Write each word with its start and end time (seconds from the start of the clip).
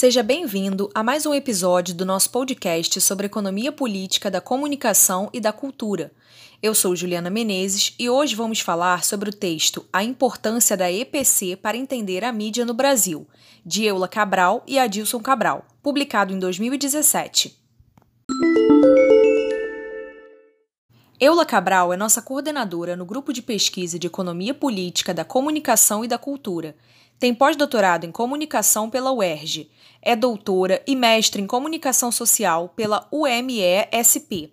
Seja 0.00 0.22
bem-vindo 0.22 0.90
a 0.94 1.02
mais 1.02 1.26
um 1.26 1.34
episódio 1.34 1.94
do 1.94 2.06
nosso 2.06 2.30
podcast 2.30 2.98
sobre 3.02 3.26
economia 3.26 3.70
política 3.70 4.30
da 4.30 4.40
comunicação 4.40 5.28
e 5.30 5.38
da 5.38 5.52
cultura. 5.52 6.10
Eu 6.62 6.74
sou 6.74 6.96
Juliana 6.96 7.28
Menezes 7.28 7.94
e 7.98 8.08
hoje 8.08 8.34
vamos 8.34 8.60
falar 8.60 9.04
sobre 9.04 9.28
o 9.28 9.32
texto 9.32 9.84
A 9.92 10.02
Importância 10.02 10.74
da 10.74 10.90
EPC 10.90 11.54
para 11.54 11.76
Entender 11.76 12.24
a 12.24 12.32
Mídia 12.32 12.64
no 12.64 12.72
Brasil, 12.72 13.28
de 13.62 13.84
Eula 13.84 14.08
Cabral 14.08 14.64
e 14.66 14.78
Adilson 14.78 15.20
Cabral, 15.20 15.66
publicado 15.82 16.32
em 16.32 16.38
2017. 16.38 17.60
Eula 21.20 21.44
Cabral 21.44 21.92
é 21.92 21.98
nossa 21.98 22.22
coordenadora 22.22 22.96
no 22.96 23.04
grupo 23.04 23.34
de 23.34 23.42
pesquisa 23.42 23.98
de 23.98 24.06
Economia 24.06 24.54
Política 24.54 25.12
da 25.12 25.26
Comunicação 25.26 26.02
e 26.02 26.08
da 26.08 26.16
Cultura. 26.16 26.74
Tem 27.20 27.34
pós-doutorado 27.34 28.06
em 28.06 28.10
Comunicação 28.10 28.88
pela 28.88 29.12
UERJ 29.12 29.70
é 30.00 30.16
doutora 30.16 30.82
e 30.86 30.96
mestre 30.96 31.42
em 31.42 31.46
comunicação 31.46 32.10
social 32.10 32.70
pela 32.70 33.06
UMESP. 33.12 34.50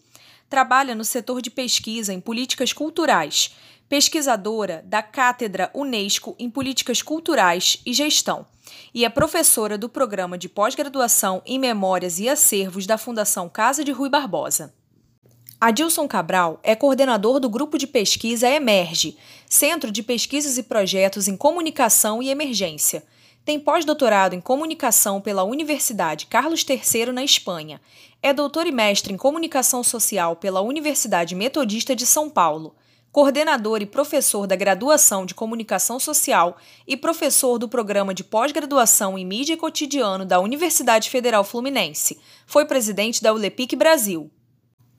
Trabalha 0.49 0.93
no 0.93 1.05
setor 1.05 1.41
de 1.41 1.49
pesquisa 1.49 2.13
em 2.13 2.19
políticas 2.19 2.73
culturais, 2.73 3.55
pesquisadora 3.87 4.83
da 4.85 5.01
Cátedra 5.01 5.71
Unesco 5.73 6.35
em 6.37 6.49
Políticas 6.49 7.01
Culturais 7.01 7.81
e 7.85 7.93
Gestão, 7.93 8.45
e 8.93 9.05
é 9.05 9.09
professora 9.09 9.77
do 9.77 9.87
programa 9.87 10.37
de 10.37 10.49
pós-graduação 10.49 11.41
em 11.45 11.57
Memórias 11.57 12.19
e 12.19 12.27
Acervos 12.27 12.85
da 12.85 12.97
Fundação 12.97 13.47
Casa 13.47 13.81
de 13.81 13.93
Rui 13.93 14.09
Barbosa. 14.09 14.73
Adilson 15.59 16.07
Cabral 16.07 16.59
é 16.63 16.75
coordenador 16.75 17.39
do 17.39 17.49
grupo 17.49 17.77
de 17.77 17.87
pesquisa 17.87 18.47
Emerge, 18.47 19.17
Centro 19.49 19.91
de 19.91 20.03
Pesquisas 20.03 20.57
e 20.57 20.63
Projetos 20.63 21.27
em 21.27 21.35
Comunicação 21.35 22.21
e 22.21 22.29
Emergência 22.29 23.03
tem 23.47 23.57
pós-doutorado 23.57 24.35
em 24.35 24.41
comunicação 24.41 25.21
pela 25.21 25.45
Universidade 25.45 26.25
Carlos 26.25 26.65
III 26.67 27.13
na 27.13 27.23
Espanha. 27.23 27.79
É 28.21 28.33
doutor 28.33 28.67
e 28.67 28.73
mestre 28.73 29.13
em 29.13 29.15
comunicação 29.15 29.81
social 29.85 30.35
pela 30.35 30.59
Universidade 30.59 31.33
Metodista 31.33 31.95
de 31.95 32.05
São 32.05 32.29
Paulo. 32.29 32.75
Coordenador 33.09 33.81
e 33.81 33.85
professor 33.85 34.47
da 34.47 34.55
graduação 34.57 35.25
de 35.25 35.33
comunicação 35.33 35.97
social 35.97 36.57
e 36.85 36.97
professor 36.97 37.57
do 37.57 37.69
programa 37.69 38.13
de 38.13 38.21
pós-graduação 38.21 39.17
em 39.17 39.25
mídia 39.25 39.53
e 39.53 39.57
cotidiano 39.57 40.25
da 40.25 40.41
Universidade 40.41 41.09
Federal 41.09 41.45
Fluminense. 41.45 42.19
Foi 42.45 42.65
presidente 42.65 43.23
da 43.23 43.31
ULEPIC 43.31 43.77
Brasil. 43.77 44.29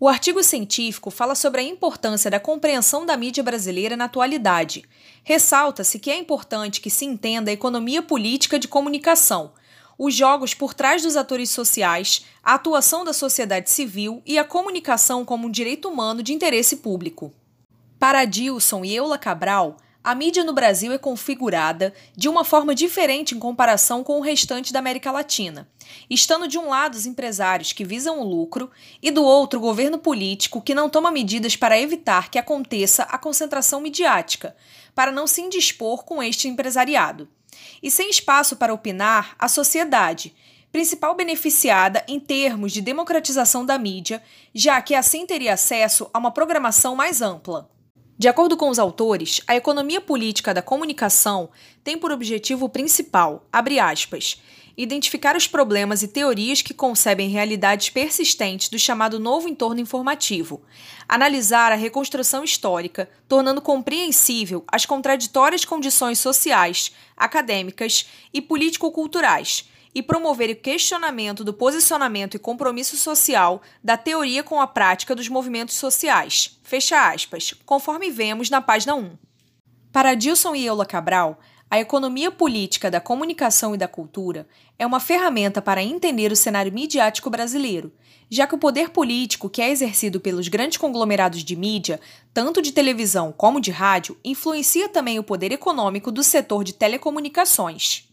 O 0.00 0.06
artigo 0.06 0.44
científico 0.44 1.10
fala 1.10 1.34
sobre 1.34 1.60
a 1.60 1.64
importância 1.64 2.30
da 2.30 2.38
compreensão 2.38 3.04
da 3.04 3.16
mídia 3.16 3.42
brasileira 3.42 3.96
na 3.96 4.04
atualidade. 4.04 4.84
Ressalta-se 5.24 5.98
que 5.98 6.08
é 6.08 6.16
importante 6.16 6.80
que 6.80 6.88
se 6.88 7.04
entenda 7.04 7.50
a 7.50 7.54
economia 7.54 8.00
política 8.00 8.60
de 8.60 8.68
comunicação, 8.68 9.52
os 9.98 10.14
jogos 10.14 10.54
por 10.54 10.72
trás 10.72 11.02
dos 11.02 11.16
atores 11.16 11.50
sociais, 11.50 12.24
a 12.44 12.54
atuação 12.54 13.04
da 13.04 13.12
sociedade 13.12 13.70
civil 13.70 14.22
e 14.24 14.38
a 14.38 14.44
comunicação 14.44 15.24
como 15.24 15.48
um 15.48 15.50
direito 15.50 15.88
humano 15.88 16.22
de 16.22 16.32
interesse 16.32 16.76
público. 16.76 17.32
Para 17.98 18.24
Dilson 18.24 18.84
e 18.84 18.94
Eula 18.94 19.18
Cabral, 19.18 19.78
a 20.08 20.14
mídia 20.14 20.42
no 20.42 20.54
Brasil 20.54 20.90
é 20.90 20.96
configurada 20.96 21.92
de 22.16 22.30
uma 22.30 22.42
forma 22.42 22.74
diferente 22.74 23.34
em 23.34 23.38
comparação 23.38 24.02
com 24.02 24.16
o 24.16 24.22
restante 24.22 24.72
da 24.72 24.78
América 24.78 25.12
Latina, 25.12 25.68
estando 26.08 26.48
de 26.48 26.56
um 26.56 26.70
lado 26.70 26.94
os 26.94 27.04
empresários 27.04 27.74
que 27.74 27.84
visam 27.84 28.18
o 28.18 28.24
lucro 28.24 28.70
e 29.02 29.10
do 29.10 29.22
outro 29.22 29.58
o 29.58 29.62
governo 29.62 29.98
político 29.98 30.62
que 30.62 30.74
não 30.74 30.88
toma 30.88 31.10
medidas 31.10 31.56
para 31.56 31.78
evitar 31.78 32.30
que 32.30 32.38
aconteça 32.38 33.02
a 33.02 33.18
concentração 33.18 33.82
midiática, 33.82 34.56
para 34.94 35.12
não 35.12 35.26
se 35.26 35.42
indispor 35.42 36.02
com 36.06 36.22
este 36.22 36.48
empresariado. 36.48 37.28
E 37.82 37.90
sem 37.90 38.08
espaço 38.08 38.56
para 38.56 38.72
opinar, 38.72 39.36
a 39.38 39.46
sociedade, 39.46 40.34
principal 40.72 41.14
beneficiada 41.14 42.02
em 42.08 42.18
termos 42.18 42.72
de 42.72 42.80
democratização 42.80 43.62
da 43.62 43.76
mídia, 43.76 44.22
já 44.54 44.80
que 44.80 44.94
assim 44.94 45.26
teria 45.26 45.52
acesso 45.52 46.08
a 46.14 46.18
uma 46.18 46.30
programação 46.30 46.96
mais 46.96 47.20
ampla. 47.20 47.68
De 48.18 48.26
acordo 48.26 48.56
com 48.56 48.68
os 48.68 48.80
autores, 48.80 49.40
a 49.46 49.54
economia 49.54 50.00
política 50.00 50.52
da 50.52 50.60
comunicação 50.60 51.50
tem 51.84 51.96
por 51.96 52.10
objetivo 52.10 52.68
principal, 52.68 53.46
aspas, 53.52 54.42
identificar 54.76 55.36
os 55.36 55.46
problemas 55.46 56.02
e 56.02 56.08
teorias 56.08 56.60
que 56.60 56.74
concebem 56.74 57.28
realidades 57.28 57.90
persistentes 57.90 58.68
do 58.68 58.76
chamado 58.76 59.20
novo 59.20 59.48
entorno 59.48 59.80
informativo, 59.80 60.60
analisar 61.08 61.70
a 61.70 61.76
reconstrução 61.76 62.42
histórica, 62.42 63.08
tornando 63.28 63.62
compreensível 63.62 64.64
as 64.66 64.84
contraditórias 64.84 65.64
condições 65.64 66.18
sociais, 66.18 66.90
acadêmicas 67.16 68.04
e 68.34 68.42
político-culturais 68.42 69.64
e 69.98 70.02
promover 70.02 70.48
o 70.50 70.54
questionamento 70.54 71.42
do 71.42 71.52
posicionamento 71.52 72.36
e 72.36 72.38
compromisso 72.38 72.96
social 72.96 73.60
da 73.82 73.96
teoria 73.96 74.44
com 74.44 74.60
a 74.60 74.66
prática 74.66 75.12
dos 75.12 75.28
movimentos 75.28 75.74
sociais. 75.74 76.56
Fecha 76.62 77.10
aspas, 77.10 77.52
conforme 77.66 78.08
vemos 78.08 78.48
na 78.48 78.60
página 78.60 78.94
1. 78.94 79.10
Para 79.90 80.14
Dilson 80.14 80.54
e 80.54 80.64
Eula 80.64 80.86
Cabral, 80.86 81.40
a 81.68 81.80
economia 81.80 82.30
política 82.30 82.88
da 82.88 83.00
comunicação 83.00 83.74
e 83.74 83.76
da 83.76 83.88
cultura 83.88 84.46
é 84.78 84.86
uma 84.86 85.00
ferramenta 85.00 85.60
para 85.60 85.82
entender 85.82 86.30
o 86.30 86.36
cenário 86.36 86.72
midiático 86.72 87.28
brasileiro, 87.28 87.92
já 88.30 88.46
que 88.46 88.54
o 88.54 88.58
poder 88.58 88.90
político 88.90 89.50
que 89.50 89.60
é 89.60 89.68
exercido 89.68 90.20
pelos 90.20 90.46
grandes 90.46 90.78
conglomerados 90.78 91.42
de 91.42 91.56
mídia, 91.56 92.00
tanto 92.32 92.62
de 92.62 92.70
televisão 92.70 93.32
como 93.36 93.60
de 93.60 93.72
rádio, 93.72 94.16
influencia 94.24 94.88
também 94.88 95.18
o 95.18 95.24
poder 95.24 95.50
econômico 95.50 96.12
do 96.12 96.22
setor 96.22 96.62
de 96.62 96.72
telecomunicações. 96.72 98.07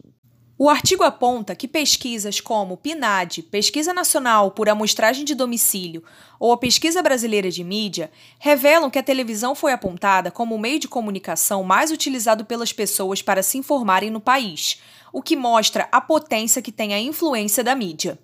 O 0.57 0.69
artigo 0.69 1.03
aponta 1.03 1.53
que 1.53 1.67
pesquisas 1.67 2.39
como 2.39 2.77
PNAD, 2.77 3.43
Pesquisa 3.43 3.93
Nacional 3.93 4.51
por 4.51 4.69
Amostragem 4.69 5.25
de 5.25 5.35
Domicílio, 5.35 6.01
ou 6.39 6.53
a 6.53 6.57
Pesquisa 6.57 7.03
Brasileira 7.03 7.51
de 7.51 7.61
Mídia, 7.61 8.09
revelam 8.39 8.89
que 8.89 8.97
a 8.97 9.03
televisão 9.03 9.53
foi 9.53 9.73
apontada 9.73 10.31
como 10.31 10.55
o 10.55 10.59
meio 10.59 10.79
de 10.79 10.87
comunicação 10.87 11.61
mais 11.61 11.91
utilizado 11.91 12.45
pelas 12.45 12.71
pessoas 12.71 13.21
para 13.21 13.43
se 13.43 13.57
informarem 13.57 14.09
no 14.09 14.21
país, 14.21 14.81
o 15.11 15.21
que 15.21 15.35
mostra 15.35 15.89
a 15.91 15.99
potência 15.99 16.61
que 16.61 16.71
tem 16.71 16.93
a 16.93 17.01
influência 17.01 17.61
da 17.61 17.75
mídia. 17.75 18.17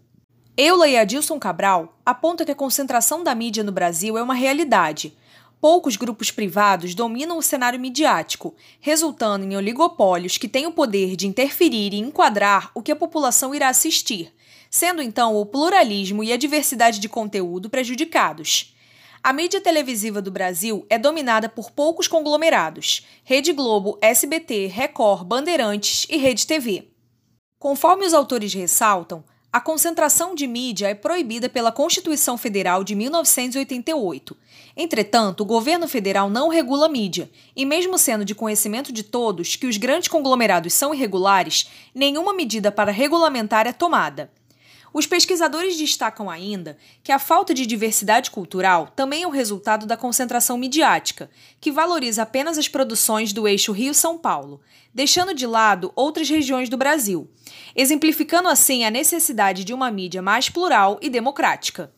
Eula 0.55 0.87
e 0.87 0.97
Adilson 0.97 1.37
Cabral 1.37 1.97
apontam 2.05 2.45
que 2.45 2.51
a 2.53 2.55
concentração 2.55 3.25
da 3.25 3.35
mídia 3.35 3.61
no 3.61 3.73
Brasil 3.73 4.17
é 4.17 4.23
uma 4.23 4.33
realidade, 4.33 5.13
Poucos 5.61 5.95
grupos 5.95 6.31
privados 6.31 6.95
dominam 6.95 7.37
o 7.37 7.41
cenário 7.41 7.79
midiático, 7.79 8.55
resultando 8.79 9.45
em 9.45 9.55
oligopólios 9.55 10.35
que 10.35 10.47
têm 10.47 10.65
o 10.65 10.71
poder 10.71 11.15
de 11.15 11.27
interferir 11.27 11.93
e 11.93 11.99
enquadrar 11.99 12.71
o 12.73 12.81
que 12.81 12.91
a 12.91 12.95
população 12.95 13.53
irá 13.53 13.69
assistir, 13.69 14.33
sendo 14.71 15.03
então 15.03 15.35
o 15.35 15.45
pluralismo 15.45 16.23
e 16.23 16.33
a 16.33 16.37
diversidade 16.37 16.99
de 16.99 17.07
conteúdo 17.07 17.69
prejudicados. 17.69 18.75
A 19.23 19.31
mídia 19.31 19.61
televisiva 19.61 20.19
do 20.19 20.31
Brasil 20.31 20.83
é 20.89 20.97
dominada 20.97 21.47
por 21.47 21.69
poucos 21.69 22.07
conglomerados: 22.07 23.05
Rede 23.23 23.53
Globo, 23.53 23.99
SBT, 24.01 24.65
Record, 24.65 25.23
Bandeirantes 25.25 26.07
e 26.09 26.17
Rede 26.17 26.47
TV. 26.47 26.87
Conforme 27.59 28.03
os 28.03 28.15
autores 28.15 28.51
ressaltam, 28.51 29.23
a 29.53 29.59
concentração 29.59 30.33
de 30.33 30.47
mídia 30.47 30.87
é 30.87 30.93
proibida 30.93 31.49
pela 31.49 31.73
Constituição 31.73 32.37
Federal 32.37 32.85
de 32.85 32.95
1988. 32.95 34.37
Entretanto, 34.77 35.41
o 35.41 35.45
governo 35.45 35.89
federal 35.89 36.29
não 36.29 36.47
regula 36.47 36.85
a 36.85 36.89
mídia, 36.89 37.29
e 37.53 37.65
mesmo 37.65 37.97
sendo 37.97 38.23
de 38.23 38.33
conhecimento 38.33 38.93
de 38.93 39.03
todos 39.03 39.57
que 39.57 39.67
os 39.67 39.75
grandes 39.75 40.07
conglomerados 40.07 40.73
são 40.73 40.93
irregulares, 40.93 41.69
nenhuma 41.93 42.33
medida 42.33 42.71
para 42.71 42.93
regulamentar 42.93 43.67
é 43.67 43.73
tomada. 43.73 44.31
Os 44.93 45.07
pesquisadores 45.07 45.77
destacam 45.77 46.29
ainda 46.29 46.77
que 47.01 47.11
a 47.11 47.19
falta 47.19 47.53
de 47.53 47.65
diversidade 47.65 48.29
cultural 48.29 48.87
também 48.93 49.23
é 49.23 49.27
o 49.27 49.31
resultado 49.31 49.85
da 49.85 49.95
concentração 49.95 50.57
midiática, 50.57 51.29
que 51.61 51.71
valoriza 51.71 52.23
apenas 52.23 52.57
as 52.57 52.67
produções 52.67 53.31
do 53.31 53.47
eixo 53.47 53.71
Rio-São 53.71 54.17
Paulo, 54.17 54.59
deixando 54.93 55.33
de 55.33 55.47
lado 55.47 55.93
outras 55.95 56.29
regiões 56.29 56.67
do 56.67 56.77
Brasil, 56.77 57.29
exemplificando 57.73 58.49
assim 58.49 58.83
a 58.83 58.91
necessidade 58.91 59.63
de 59.63 59.73
uma 59.73 59.89
mídia 59.89 60.21
mais 60.21 60.49
plural 60.49 60.99
e 61.01 61.09
democrática. 61.09 61.93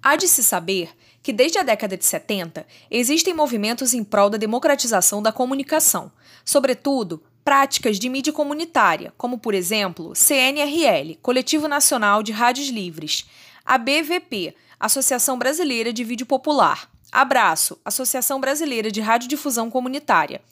Há 0.00 0.14
de 0.14 0.28
se 0.28 0.44
saber 0.44 0.90
que 1.20 1.32
desde 1.32 1.58
a 1.58 1.64
década 1.64 1.96
de 1.96 2.04
70 2.04 2.64
existem 2.88 3.34
movimentos 3.34 3.92
em 3.92 4.04
prol 4.04 4.30
da 4.30 4.38
democratização 4.38 5.20
da 5.20 5.32
comunicação, 5.32 6.12
sobretudo 6.44 7.22
práticas 7.48 7.98
de 7.98 8.10
mídia 8.10 8.30
comunitária, 8.30 9.10
como 9.16 9.38
por 9.38 9.54
exemplo 9.54 10.12
CNRL, 10.14 11.16
Coletivo 11.22 11.66
Nacional 11.66 12.22
de 12.22 12.30
Rádios 12.30 12.68
Livres, 12.68 13.26
a 13.64 13.78
BVP, 13.78 14.54
Associação 14.78 15.38
Brasileira 15.38 15.90
de 15.90 16.04
Vídeo 16.04 16.26
Popular, 16.26 16.90
Abraço, 17.10 17.80
Associação 17.86 18.38
Brasileira 18.38 18.90
de 18.90 19.00
Radiodifusão 19.00 19.70
Comunitária, 19.70 20.42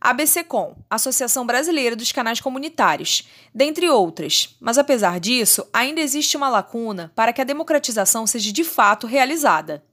ABCCom, 0.00 0.74
Associação 0.90 1.46
Brasileira 1.46 1.94
dos 1.94 2.10
Canais 2.10 2.40
Comunitários, 2.40 3.28
dentre 3.54 3.88
outras. 3.88 4.56
Mas 4.60 4.76
apesar 4.76 5.20
disso, 5.20 5.64
ainda 5.72 6.00
existe 6.00 6.36
uma 6.36 6.48
lacuna 6.48 7.12
para 7.14 7.32
que 7.32 7.42
a 7.42 7.44
democratização 7.44 8.26
seja 8.26 8.52
de 8.52 8.64
fato 8.64 9.06
realizada. 9.06 9.84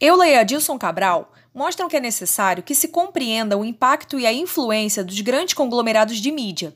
Eula 0.00 0.26
e 0.26 0.34
Adilson 0.34 0.78
Cabral 0.78 1.30
mostram 1.54 1.88
que 1.88 1.96
é 1.96 2.00
necessário 2.00 2.62
que 2.62 2.74
se 2.74 2.88
compreenda 2.88 3.56
o 3.56 3.64
impacto 3.64 4.18
e 4.18 4.26
a 4.26 4.32
influência 4.32 5.04
dos 5.04 5.20
grandes 5.20 5.54
conglomerados 5.54 6.18
de 6.18 6.32
mídia. 6.32 6.74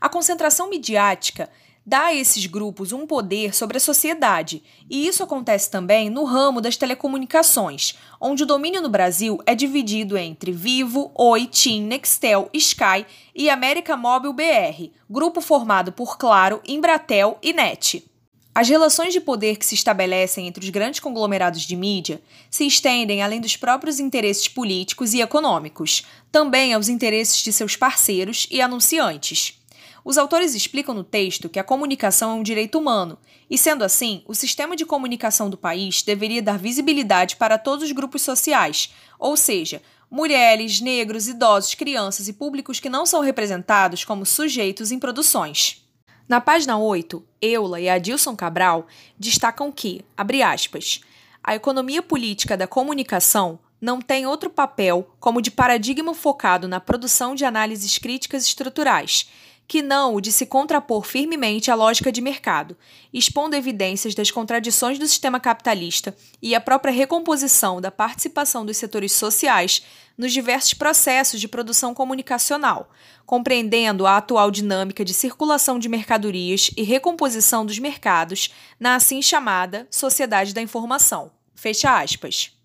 A 0.00 0.08
concentração 0.08 0.70
midiática 0.70 1.50
dá 1.84 2.06
a 2.06 2.14
esses 2.14 2.46
grupos 2.46 2.92
um 2.92 3.06
poder 3.06 3.54
sobre 3.54 3.78
a 3.78 3.80
sociedade, 3.80 4.62
e 4.88 5.06
isso 5.06 5.22
acontece 5.24 5.70
também 5.70 6.08
no 6.08 6.24
ramo 6.24 6.60
das 6.60 6.76
telecomunicações, 6.76 7.98
onde 8.20 8.44
o 8.44 8.46
domínio 8.46 8.80
no 8.80 8.88
Brasil 8.88 9.38
é 9.44 9.54
dividido 9.54 10.16
entre 10.16 10.52
Vivo, 10.52 11.10
Oi, 11.14 11.46
TIM, 11.46 11.82
Nextel, 11.82 12.48
Sky 12.54 13.04
e 13.34 13.50
América 13.50 13.96
Móvel 13.96 14.32
BR, 14.32 14.90
grupo 15.08 15.40
formado 15.40 15.90
por 15.90 16.16
Claro, 16.16 16.60
Embratel 16.66 17.38
e 17.42 17.52
NET. 17.52 18.09
As 18.52 18.68
relações 18.68 19.12
de 19.12 19.20
poder 19.20 19.56
que 19.56 19.64
se 19.64 19.76
estabelecem 19.76 20.48
entre 20.48 20.64
os 20.64 20.70
grandes 20.70 20.98
conglomerados 20.98 21.62
de 21.62 21.76
mídia 21.76 22.20
se 22.50 22.66
estendem 22.66 23.22
além 23.22 23.40
dos 23.40 23.56
próprios 23.56 24.00
interesses 24.00 24.48
políticos 24.48 25.14
e 25.14 25.20
econômicos, 25.20 26.04
também 26.32 26.74
aos 26.74 26.88
interesses 26.88 27.42
de 27.42 27.52
seus 27.52 27.76
parceiros 27.76 28.48
e 28.50 28.60
anunciantes. 28.60 29.56
Os 30.04 30.18
autores 30.18 30.54
explicam 30.54 30.94
no 30.94 31.04
texto 31.04 31.48
que 31.48 31.60
a 31.60 31.64
comunicação 31.64 32.32
é 32.32 32.34
um 32.34 32.42
direito 32.42 32.76
humano, 32.76 33.18
e 33.48 33.56
sendo 33.56 33.84
assim, 33.84 34.22
o 34.26 34.34
sistema 34.34 34.74
de 34.74 34.84
comunicação 34.84 35.48
do 35.48 35.56
país 35.56 36.02
deveria 36.02 36.42
dar 36.42 36.58
visibilidade 36.58 37.36
para 37.36 37.58
todos 37.58 37.84
os 37.84 37.92
grupos 37.92 38.22
sociais, 38.22 38.92
ou 39.18 39.36
seja, 39.36 39.80
mulheres, 40.10 40.80
negros, 40.80 41.28
idosos, 41.28 41.74
crianças 41.74 42.26
e 42.26 42.32
públicos 42.32 42.80
que 42.80 42.88
não 42.88 43.06
são 43.06 43.20
representados 43.20 44.04
como 44.04 44.26
sujeitos 44.26 44.90
em 44.90 44.98
produções. 44.98 45.84
Na 46.30 46.40
página 46.40 46.78
8, 46.78 47.24
Eula 47.42 47.80
e 47.80 47.88
Adilson 47.88 48.36
Cabral 48.36 48.86
destacam 49.18 49.72
que, 49.72 50.04
abre 50.16 50.44
aspas, 50.44 51.00
a 51.42 51.56
economia 51.56 52.00
política 52.00 52.56
da 52.56 52.68
comunicação 52.68 53.58
não 53.80 54.00
tem 54.00 54.28
outro 54.28 54.48
papel 54.48 55.10
como 55.18 55.42
de 55.42 55.50
paradigma 55.50 56.14
focado 56.14 56.68
na 56.68 56.78
produção 56.78 57.34
de 57.34 57.44
análises 57.44 57.98
críticas 57.98 58.46
estruturais, 58.46 59.28
que 59.70 59.82
não 59.82 60.16
o 60.16 60.20
de 60.20 60.32
se 60.32 60.46
contrapor 60.46 61.04
firmemente 61.04 61.70
à 61.70 61.76
lógica 61.76 62.10
de 62.10 62.20
mercado, 62.20 62.76
expondo 63.12 63.54
evidências 63.54 64.16
das 64.16 64.28
contradições 64.28 64.98
do 64.98 65.06
sistema 65.06 65.38
capitalista 65.38 66.12
e 66.42 66.56
a 66.56 66.60
própria 66.60 66.92
recomposição 66.92 67.80
da 67.80 67.88
participação 67.88 68.66
dos 68.66 68.76
setores 68.76 69.12
sociais 69.12 69.86
nos 70.18 70.32
diversos 70.32 70.74
processos 70.74 71.40
de 71.40 71.46
produção 71.46 71.94
comunicacional, 71.94 72.90
compreendendo 73.24 74.08
a 74.08 74.16
atual 74.16 74.50
dinâmica 74.50 75.04
de 75.04 75.14
circulação 75.14 75.78
de 75.78 75.88
mercadorias 75.88 76.72
e 76.76 76.82
recomposição 76.82 77.64
dos 77.64 77.78
mercados 77.78 78.52
na 78.80 78.96
assim 78.96 79.22
chamada 79.22 79.86
sociedade 79.88 80.52
da 80.52 80.60
informação. 80.60 81.30
Fecha 81.54 81.96
aspas. 81.96 82.59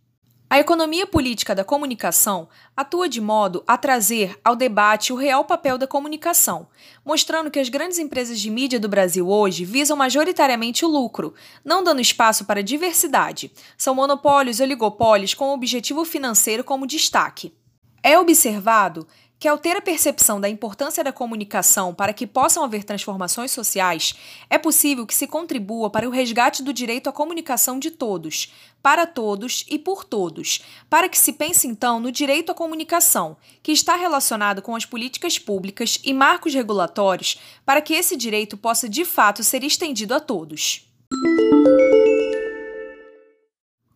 A 0.56 0.60
economia 0.60 1.06
política 1.06 1.54
da 1.54 1.66
comunicação 1.66 2.48
atua 2.78 3.10
de 3.10 3.20
modo 3.20 3.62
a 3.68 3.78
trazer 3.78 4.40
ao 4.42 4.56
debate 4.56 5.12
o 5.12 5.18
real 5.18 5.44
papel 5.44 5.78
da 5.78 5.86
comunicação, 5.86 6.70
mostrando 7.04 7.52
que 7.52 7.60
as 7.60 7.68
grandes 7.68 8.00
empresas 8.00 8.40
de 8.40 8.50
mídia 8.50 8.80
do 8.80 8.88
Brasil 8.88 9.28
hoje 9.28 9.66
visam 9.66 9.98
majoritariamente 9.98 10.86
o 10.86 10.88
lucro, 10.88 11.34
não 11.62 11.84
dando 11.84 12.00
espaço 12.00 12.46
para 12.46 12.64
diversidade. 12.64 13.52
São 13.78 13.94
monopólios 13.94 14.62
e 14.62 14.64
oligopólios 14.64 15.34
com 15.34 15.50
o 15.50 15.54
objetivo 15.54 16.06
financeiro 16.06 16.64
como 16.64 16.88
destaque. 16.88 17.54
É 18.02 18.18
observado 18.18 19.06
que, 19.40 19.48
ao 19.48 19.58
ter 19.58 19.76
a 19.76 19.82
percepção 19.82 20.40
da 20.40 20.50
importância 20.50 21.04
da 21.04 21.12
comunicação 21.12 21.94
para 21.94 22.14
que 22.14 22.26
possam 22.26 22.64
haver 22.64 22.84
transformações 22.84 23.52
sociais, 23.52 24.16
é 24.50 24.58
possível 24.58 25.06
que 25.06 25.14
se 25.14 25.28
contribua 25.28 25.90
para 25.90 26.08
o 26.08 26.12
resgate 26.12 26.64
do 26.64 26.74
direito 26.74 27.10
à 27.10 27.12
comunicação 27.12 27.78
de 27.78 27.92
todos, 27.92 28.54
para 28.82 29.06
todos 29.06 29.66
e 29.70 29.78
por 29.78 30.04
todos, 30.04 30.62
para 30.90 31.10
que 31.10 31.18
se 31.18 31.34
pense 31.34 31.68
então 31.68 32.00
no 32.00 32.12
direito 32.12 32.52
à 32.52 32.56
comunicação, 32.56 33.36
que 33.62 33.72
está 33.72 33.96
relacionado 33.96 34.62
com 34.62 34.76
as 34.76 34.86
políticas 34.86 35.38
públicas 35.38 36.00
e 36.04 36.14
marcos 36.14 36.54
regulatórios 36.54 37.40
para 37.66 37.82
que 37.82 37.94
esse 37.94 38.16
direito 38.16 38.56
possa 38.56 38.88
de 38.88 39.04
fato 39.04 39.44
ser 39.44 39.64
estendido 39.64 40.14
a 40.14 40.20
todos. 40.20 40.88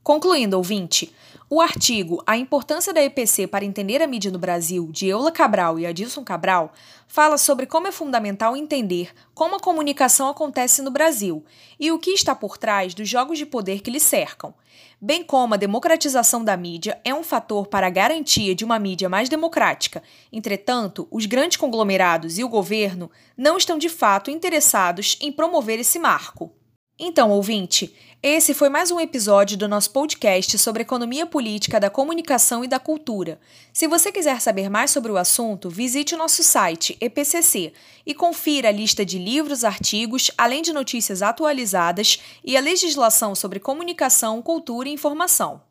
Concluindo, 0.04 0.58
ouvinte, 0.58 1.14
o 1.50 1.60
artigo 1.60 2.24
A 2.26 2.38
Importância 2.38 2.94
da 2.94 3.04
EPC 3.04 3.48
para 3.48 3.66
Entender 3.66 4.02
a 4.02 4.08
Mídia 4.08 4.32
no 4.32 4.40
Brasil, 4.40 4.88
de 4.92 5.08
Eula 5.08 5.32
Cabral 5.32 5.78
e 5.78 5.86
Adilson 5.86 6.24
Cabral, 6.24 6.72
fala 7.08 7.38
sobre 7.38 7.66
como 7.66 7.88
é 7.88 7.92
fundamental 7.92 8.56
entender 8.56 9.12
como 9.34 9.56
a 9.56 9.60
comunicação 9.60 10.30
acontece 10.30 10.82
no 10.82 10.90
Brasil 10.90 11.44
e 11.80 11.92
o 11.92 12.00
que 12.00 12.12
está 12.12 12.34
por 12.34 12.58
trás 12.58 12.94
dos 12.94 13.10
jogos 13.10 13.38
de 13.38 13.46
poder 13.46 13.82
que 13.82 13.92
lhe 13.92 14.00
cercam, 14.00 14.54
bem 15.02 15.24
como 15.24 15.54
a 15.54 15.58
democratização 15.58 16.44
da 16.44 16.56
mídia 16.56 17.00
é 17.04 17.14
um 17.14 17.24
fator 17.24 17.68
para 17.68 17.88
a 17.88 17.92
garantia 17.92 18.56
de 18.56 18.64
uma 18.64 18.80
mídia 18.80 19.10
mais 19.10 19.28
democrática. 19.28 20.02
Entretanto, 20.32 21.08
os 21.12 21.26
grandes 21.26 21.58
conglomerados 21.58 22.38
e 22.38 22.44
o 22.44 22.50
governo 22.50 23.12
não 23.36 23.58
estão 23.58 23.78
de 23.78 23.90
fato 23.90 24.32
interessados 24.32 25.18
em 25.20 25.32
promover 25.32 25.80
esse 25.80 26.00
marco. 26.00 26.54
Então, 27.02 27.32
ouvinte, 27.32 27.96
esse 28.22 28.54
foi 28.54 28.68
mais 28.68 28.92
um 28.92 29.00
episódio 29.00 29.58
do 29.58 29.70
nosso 29.70 29.90
podcast 29.92 30.58
sobre 30.58 30.82
economia 30.82 31.26
política 31.26 31.80
da 31.80 31.90
comunicação 31.90 32.62
e 32.62 32.68
da 32.68 32.78
cultura. 32.78 33.40
Se 33.72 33.88
você 33.88 34.12
quiser 34.12 34.42
saber 34.42 34.70
mais 34.70 34.92
sobre 34.92 35.10
o 35.10 35.16
assunto, 35.16 35.70
visite 35.70 36.14
o 36.14 36.18
nosso 36.18 36.44
site 36.44 36.98
EPCC 37.00 37.72
e 38.06 38.14
confira 38.14 38.68
a 38.68 38.74
lista 38.74 39.06
de 39.06 39.18
livros, 39.18 39.64
artigos, 39.64 40.30
além 40.38 40.62
de 40.62 40.74
notícias 40.74 41.22
atualizadas 41.22 42.20
e 42.44 42.58
a 42.58 42.60
legislação 42.60 43.34
sobre 43.34 43.62
comunicação, 43.62 44.42
cultura 44.42 44.90
e 44.90 44.92
informação. 44.92 45.62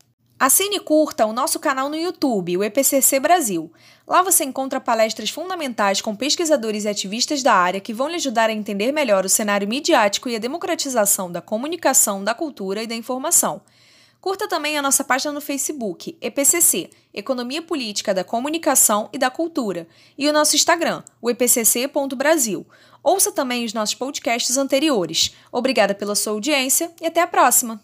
Assine 0.40 0.76
e 0.76 0.80
curta 0.80 1.26
o 1.26 1.32
nosso 1.32 1.58
canal 1.58 1.88
no 1.88 1.96
YouTube, 1.96 2.56
o 2.56 2.62
EPCC 2.62 3.18
Brasil. 3.18 3.72
Lá 4.06 4.22
você 4.22 4.44
encontra 4.44 4.80
palestras 4.80 5.30
fundamentais 5.30 6.00
com 6.00 6.14
pesquisadores 6.14 6.84
e 6.84 6.88
ativistas 6.88 7.42
da 7.42 7.52
área 7.52 7.80
que 7.80 7.92
vão 7.92 8.06
lhe 8.06 8.14
ajudar 8.14 8.48
a 8.48 8.52
entender 8.52 8.92
melhor 8.92 9.24
o 9.24 9.28
cenário 9.28 9.66
midiático 9.66 10.28
e 10.28 10.36
a 10.36 10.38
democratização 10.38 11.32
da 11.32 11.42
comunicação, 11.42 12.22
da 12.22 12.34
cultura 12.34 12.84
e 12.84 12.86
da 12.86 12.94
informação. 12.94 13.60
Curta 14.20 14.46
também 14.46 14.78
a 14.78 14.82
nossa 14.82 15.02
página 15.02 15.32
no 15.32 15.40
Facebook, 15.40 16.16
EPCC, 16.20 16.88
Economia 17.12 17.60
Política 17.60 18.14
da 18.14 18.22
Comunicação 18.22 19.08
e 19.12 19.18
da 19.18 19.30
Cultura, 19.30 19.88
e 20.16 20.28
o 20.28 20.32
nosso 20.32 20.54
Instagram, 20.54 21.02
o 21.20 21.28
epcc.brasil. 21.28 22.64
Ouça 23.02 23.32
também 23.32 23.64
os 23.64 23.72
nossos 23.72 23.96
podcasts 23.96 24.56
anteriores. 24.56 25.34
Obrigada 25.50 25.96
pela 25.96 26.14
sua 26.14 26.32
audiência 26.32 26.92
e 27.00 27.06
até 27.06 27.20
a 27.20 27.26
próxima! 27.26 27.82